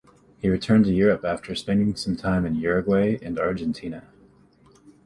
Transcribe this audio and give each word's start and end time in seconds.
He 0.39 0.49
returned 0.49 0.85
to 0.85 0.91
Europe 0.91 1.23
after 1.23 1.53
spending 1.53 1.95
some 1.95 2.15
time 2.15 2.43
in 2.43 2.55
Uruguay 2.55 3.19
and 3.21 3.37
Argentina. 3.37 4.07